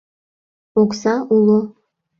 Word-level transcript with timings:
—Окса 0.81 1.13
уло! 1.35 1.59